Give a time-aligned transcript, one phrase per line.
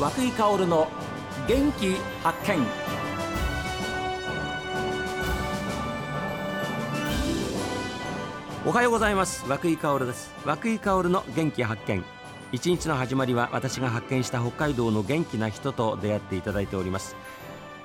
[0.00, 0.88] 和久井薫の
[1.46, 2.66] 元気発見。
[8.64, 9.44] おはようございます。
[9.46, 10.32] 和久井薫です。
[10.46, 12.02] 和久井薫の元気発見。
[12.50, 17.14] 一日の始まりは私が発見した北海道の元気な人と出会っていただいております。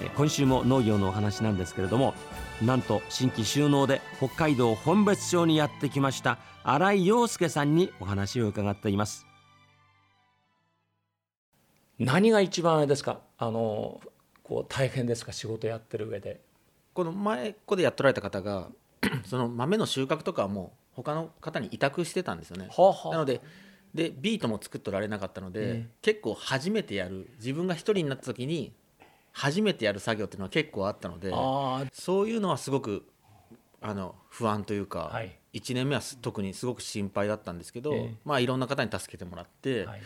[0.00, 2.14] えー今週も農業のお話なんですけれども
[2.60, 9.29] なんと新規収納で北海道本別町にやってきました新井陽介さんにお話を伺っています。
[12.00, 13.20] 何が一番あれですか？
[13.38, 14.00] あの
[14.42, 15.32] こう大変ですか？
[15.32, 16.40] 仕事やってる上で。
[16.94, 18.68] この前ここでやっとられた方が
[19.24, 22.68] その豆の収穫とかはもう他の方に委託してたんですよね。
[22.70, 23.10] はあはあ。
[23.12, 23.40] なので
[23.94, 28.72] でビートも作っとられなかったので、ええ結構初めてやる自分が一人になった時に
[29.32, 33.06] 初めてやる作業っていうのは結構あったのであそういうのはすごく
[33.80, 35.36] あの不安というか、はい。
[35.52, 38.14] 1年目はす特にすごく心配だったんですけど、ええ。
[38.24, 40.00] まあいろんな方に助けてもらって、はい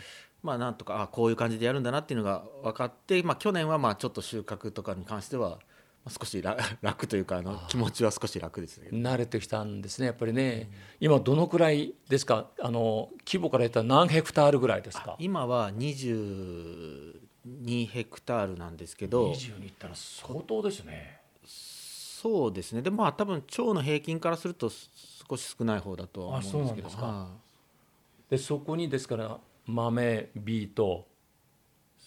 [0.45, 5.57] まあなんとかあこういう感じでやるんだなっていうのが分かって、まあ、去年はまあちょっと収穫とかに関してはま
[6.05, 8.89] あ少し楽 楽というかあの気持ちは少し楽ですね。
[8.91, 10.69] 慣れてきたんですねやっぱりね。
[10.99, 12.47] 今どのくらいですか？
[12.61, 15.15] あの規模から言ったら何ヘクタールぐらいですか？
[15.19, 19.31] 今は22ヘクタールなんですけど。
[19.31, 21.21] 20にいったら相当ですね。
[21.45, 22.81] そうですね。
[22.81, 26.87] でもまあ多分町の平均からすると少し少ない方だとは思うんですけど。
[26.87, 27.05] あそうなんですか。
[27.05, 27.29] は
[28.29, 31.07] でそこにですから豆ビート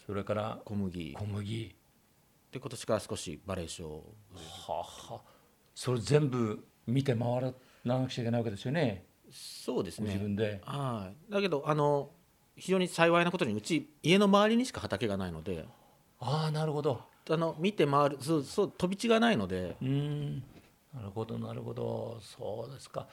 [0.07, 1.15] それからい小麦。
[1.19, 1.77] 小麦。
[2.53, 4.03] で今年から少しバレーショーは
[4.69, 4.85] あは
[5.17, 5.21] あ
[5.75, 7.53] それ全部見て回ら
[7.85, 9.05] なくちゃいけないわけですよね。
[9.31, 10.61] そうですご自ね分で。
[10.65, 11.33] はい。
[11.33, 12.11] だけどあの
[12.57, 15.67] 非常に幸いなことにうち家の周りにしか畑がないので。
[16.21, 17.03] ああなるほど。
[17.31, 19.77] あの見て回るそうそう飛び地がないので。
[19.83, 20.43] うーん。
[20.95, 22.19] なるほどなるほど。
[22.23, 23.07] そうですか。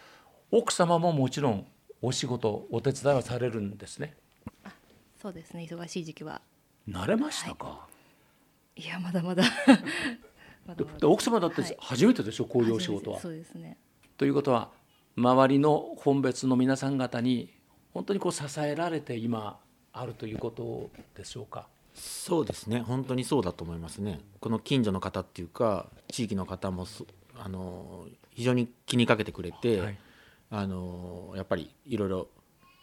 [0.52, 1.68] 奥様ももちろん
[2.02, 4.16] お仕事お手伝いはされるんですね
[5.22, 6.42] そうですね忙しい時期は。
[6.88, 7.88] 慣れましたか、
[8.76, 8.86] い。
[8.86, 9.44] やまだまだ。
[10.68, 11.78] まだ奥様だってはい。
[11.80, 13.20] 初めてでしょ、こういうお仕事は。
[13.20, 13.78] そうですね。
[14.18, 14.72] ということは
[15.16, 17.54] 周りの本別の皆さん方に
[17.94, 19.60] 本当にこう支えられて今
[19.94, 21.68] あるということでしょうか？
[21.94, 22.82] そうですね。
[22.82, 24.20] 本当にそうだと思いますね。
[24.42, 29.98] この近所の方っていうか地域の方もそあの非常に気にかけてくれて、はい。
[30.52, 32.28] あのやっぱりいろいろ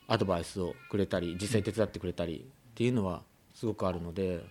[0.09, 3.23] アドバイスをくれたり実際手伝ってくれたりっていうのは
[3.55, 4.45] すごくあるので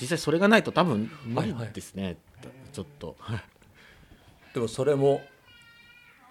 [0.00, 2.18] 実際それがないと多分無理ですね、
[2.72, 3.16] ちょっと。
[4.54, 5.22] でもそれも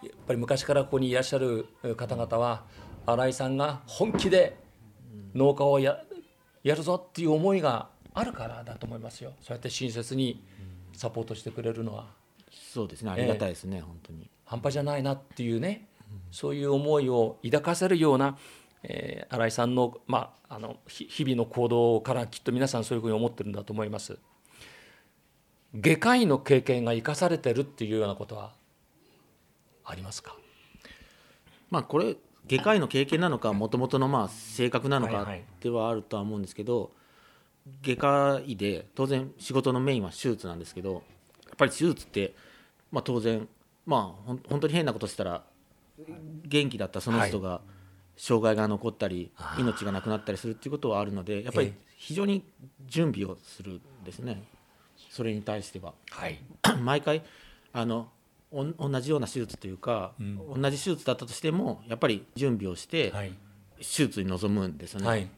[0.02, 2.66] やっぱり昔からここにいらっしゃる方々は
[3.06, 4.58] 新井さんが本気で
[5.34, 6.04] 農家をや
[6.64, 9.34] やるぞっていう思いがあるからだと思いますよ。
[9.42, 10.44] そうやって親切に
[10.94, 12.08] サポートしてくれるのは。
[12.52, 13.12] そうですね。
[13.12, 14.30] ありがたいですね、本当に。
[14.46, 15.90] 半端じゃないなっていうね
[16.32, 18.38] そういう思いを抱かせるような、
[18.84, 24.18] えー新井さんの,、まあ、あのひ日々の行動からきっと皆さんそういうふうに思ってるんだと思います。
[25.76, 28.54] 外科医の経験が生かされてるっていうようなことは
[29.84, 30.36] ありますか？
[31.70, 32.16] まあこれ
[32.48, 35.28] 外科医の経験なのかもともとのまあ性格なのか
[35.60, 36.92] ではあるとは思うんですけど、
[37.82, 42.34] 外科医で当然仕事のメインは手術なんですけどやっぱり手術って、
[42.92, 43.48] まあ、当然
[43.86, 45.44] まあ本当に変なことしたら
[46.46, 47.62] 元気だったその人が
[48.16, 51.88] 障害が残ったり、命がなくなったりするっていうことはあるのでやっぱりええ。
[51.98, 52.44] 非常に
[52.86, 54.44] 準備をするんですね。
[55.10, 55.94] それに対しては。
[56.12, 56.40] はい。
[56.82, 57.24] 毎回
[57.74, 58.10] あの
[58.52, 63.34] 同じような手術というか、同じ手術だったとしてもやっぱり準備をしてはい。
[63.78, 65.30] 手術に臨むんですよね、はい。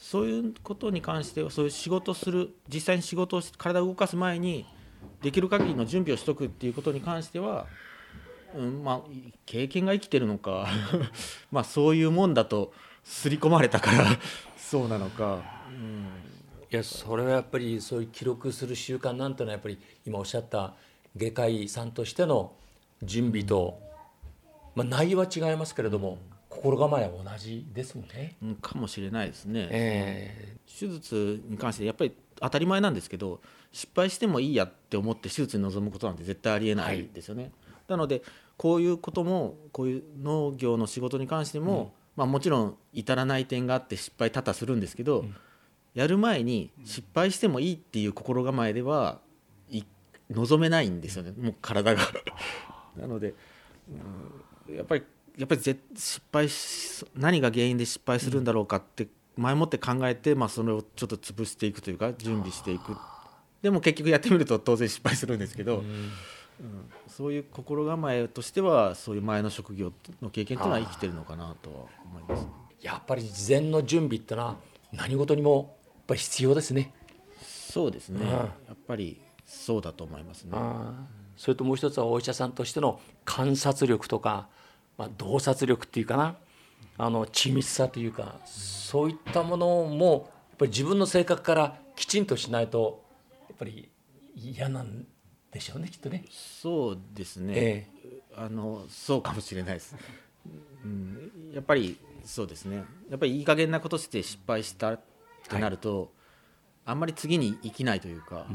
[0.00, 4.64] そういうことに関してはそういう仕事をする実際に仕事をし体を動かす前に
[5.22, 7.66] できる限りの準備をしとくっていうことに関しては、
[8.54, 9.00] うん、まあ
[9.46, 10.68] 経験が生きてるのか
[11.50, 12.72] まあそういうもんだと
[13.02, 14.06] 刷り込まれたから
[14.56, 16.06] そうなのか、うん、
[16.70, 20.74] いやそれはやっぱりそういう記録する習慣なんてのはやっぱり今おっしゃった
[21.16, 22.52] 外科医さんとしての
[23.02, 23.80] 準備と、
[24.74, 26.18] まあ、内容は違いますけれども
[26.48, 28.36] 心構えは同じですもんね。
[28.42, 29.68] うんかもしれないですね。
[29.70, 33.40] え手術に関してやっぱり当たり前なんですけど
[33.72, 37.50] 失敗してもいいやって思って手術に臨むことなんて絶対ありえないですよね。
[37.88, 38.22] なので
[38.56, 45.24] こういうこともこういう農業の仕事に関しても、まあ、もちろん至らない点があって失敗多々するんですけど、
[45.94, 49.20] やる前に失敗してもいいっていう心構えでは
[49.70, 49.82] い
[50.30, 51.32] 望めないんですよね。
[51.36, 52.02] もう体が。
[52.96, 53.34] なので、
[54.68, 55.02] うんやっぱり
[55.36, 62.96] やっぱりぜ失敗し何が原因で失敗するんだろうかって前もって考えて、まあ、それをちょっと潰していくというか準備していく。
[63.60, 66.10] でも結局やってみると当然失敗するんですけど、うん
[67.08, 69.92] そういう心構えとしてはそういう前の職業
[70.22, 72.46] の経験っていうのは生きてるのかなとは思います。
[72.80, 74.56] やっぱり事前の準備ってのは
[74.92, 76.92] 何事にもぱり必要ですね。
[77.42, 80.56] そうですね、うんやっぱりそうだと思いますね。
[81.36, 84.48] それともう一つはお医者さんとしての観察力とか、
[84.96, 86.36] まあ、洞察力っていうかな
[86.96, 93.02] あの緻密さというかそういったものもやっぱり自分の性格からきちんとしないと
[93.48, 93.88] やっぱり
[94.36, 95.04] 嫌なん
[95.54, 96.24] でしょうねきっとね。
[96.30, 97.86] そうですね、え
[98.36, 99.96] あのそうかもしれないです、
[100.84, 102.84] うん、やっぱりそうですね。
[103.08, 105.00] やっぱりいい加減なことして失敗したっ
[105.48, 106.12] てなると、
[106.84, 108.46] あんまり次に生きないというか、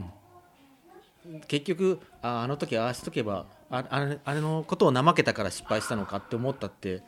[1.47, 7.01] 結局ああの時ああしとけばああれあれのことを怠けたから失敗したのかって思ったって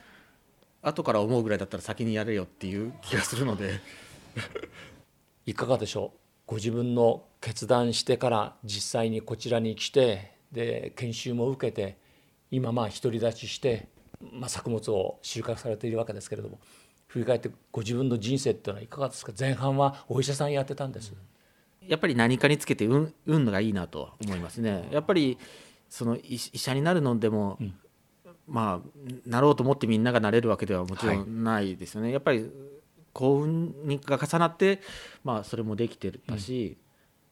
[0.81, 3.81] 後から思うぐらいだったら先にやれよっていう気がするので。
[5.45, 6.20] いかがでしょう？
[6.51, 11.98] ご自分の決断してから実際にこちらに来てで研修も受けて
[12.51, 13.88] 今まあ独り立ちして、
[14.33, 16.59] まあ、作物を収穫されているわけですけれども
[17.07, 19.31] 振り返ってご自分の人生っていうのはいかがですか？
[19.39, 21.13] 前半はお医者さんやってたんです、
[21.88, 24.89] やっぱり何かにつけて運運がいいなとは思いますね。
[24.92, 25.38] やっぱり
[25.88, 27.57] その医医者になるのでも、
[28.45, 32.12] まあなろうと思ってみんながなれるわけではもちろんないですよね。
[32.12, 32.50] やっぱり
[33.13, 34.81] 幸運にが重なって、
[35.23, 36.77] まあ、それもできてたし、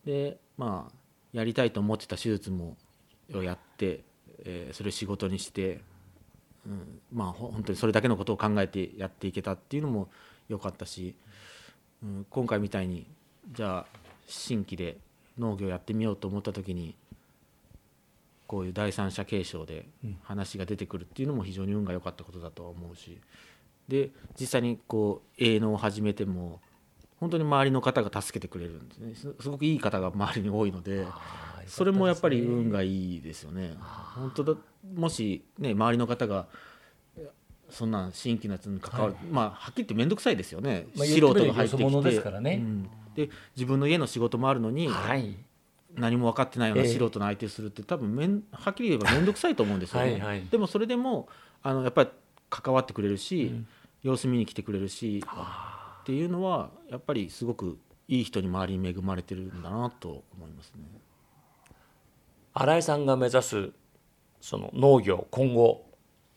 [0.06, 0.96] でまあ
[1.34, 2.78] やりたいと思ってた手術も
[3.34, 4.04] をやって、
[4.46, 5.82] えーそれを仕事にして、
[6.66, 10.10] うん、まあほ本当にそれだけのことを考えてやっていけたっていうのも
[10.48, 11.16] 良かったし、
[12.04, 13.06] うん、今回みたいに
[13.52, 13.86] じゃあ
[14.28, 14.98] 新規で
[15.38, 16.96] 農業やってみようと思った時に
[18.48, 19.86] こういう第三者継承で
[20.24, 23.20] 話が出てくるっていうのも非常に運が良かったことだとは思うし
[23.90, 26.62] で実際にこう営農を始めても
[27.20, 29.16] 本当に周りの方が助けてくれるんですね。
[29.16, 31.06] すすごくいい方が周りに多いので
[31.68, 33.76] それもやっぱり運がいいですよね。
[34.16, 34.54] 本当だ
[34.96, 36.48] もしね周りの方が
[37.70, 42.02] そんな新規のやつに関わる、まあはっきり言って面倒くさいですよね、まあ素人が入ってきて。
[42.02, 42.62] ですからね。
[42.64, 42.90] うん。
[43.16, 45.36] で自分の家の仕事もあるのに、はい。
[45.96, 46.94] 何も分かってないようなええ。
[46.94, 50.12] 素人の相手するって多分めんはっきり言えば面倒くさいと思うんですよね。
[50.14, 50.48] はいはい。
[50.50, 51.28] でもそれでも
[51.62, 52.10] あのやっぱり
[52.50, 53.54] 関わってくれるし、
[54.02, 55.24] 様子見に来てくれるし
[56.02, 60.84] っていうのはやっぱりすごくいい人に周りに恵まれてるんだなと思いますね。
[62.54, 63.70] 新井さんが目指す
[64.42, 65.86] その農業今後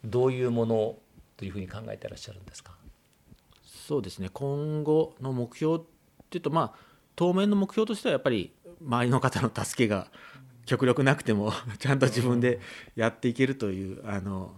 [0.04, 0.96] どういうもの
[1.36, 2.76] というふうに考えてらっしゃるんですか？
[3.64, 4.28] そうですね。
[4.32, 5.80] 今後の目標っ
[6.28, 6.78] ていうとまあ
[7.16, 10.08] 当面の目標としてはやっぱり周りの方の助けが
[10.66, 12.60] 極力なくてもちゃんと自分で
[12.96, 14.54] やっていけるというあの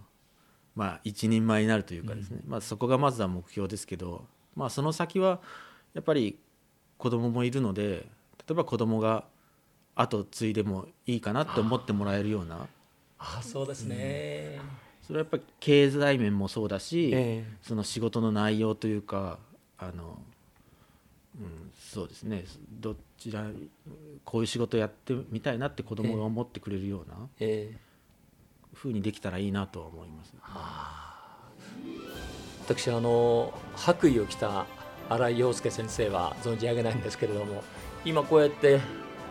[0.75, 4.25] まあ一人前になるというかですね、まあ、そこがまずは目標ですけど、
[4.55, 5.39] まあ、その先は
[5.93, 6.37] やっぱり
[6.97, 8.05] 子供もいるので
[8.47, 9.23] 例えば子供が
[9.95, 12.67] 後継いでもいいかなって思ってもらえるような。
[13.17, 14.59] あそうですね、
[15.01, 17.57] それはやっぱり経済面もそうだし、ええ。
[17.61, 19.39] その仕事の内容というか
[19.77, 20.19] あの、
[21.39, 22.43] うん、そうですね。
[22.69, 23.47] どちら
[24.25, 27.15] こういう仕事やってみたいなって子供が思ってくれるような。
[27.39, 27.77] ええ
[28.75, 30.33] 風にできたらいいなとは思います。
[32.65, 34.65] 私あの白衣を着た
[35.09, 37.63] 新井陽介先生は存じ上げないんですけれども
[38.03, 38.79] 今こうやって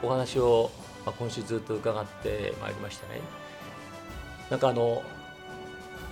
[0.03, 0.71] お話を、
[1.05, 3.21] まあ、今週ずっと伺ってまいりましたね
[4.51, 5.03] なんかあの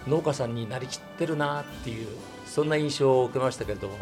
[0.08, 2.08] 農家さんになりきってるなっていう
[2.44, 3.98] そんな印象を受けましたけれども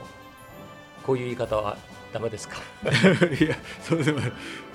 [1.04, 1.76] こういう言い方は
[2.12, 2.58] ダメですか？
[3.40, 4.20] いやそうでも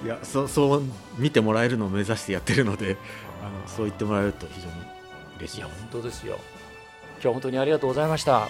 [0.04, 0.84] いやそうそう
[1.18, 2.98] 見てもらえるのを目指してやってるので
[3.42, 4.74] あのそう言ってもらえると非常に
[5.40, 5.68] 嬉しいいや。
[5.68, 6.40] 本当ですよ。
[7.16, 8.48] 今日は本当にありがとうございました